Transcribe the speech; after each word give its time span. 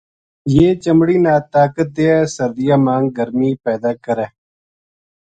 یہ 0.55 0.67
چمڑی 0.83 1.17
نا 1.25 1.33
طاقت 1.53 1.87
دیئے 1.95 2.17
سردیاں 2.35 2.79
ما 2.85 2.95
گرمی 3.15 3.51
پیدا 3.65 3.91
کرے 4.03 4.27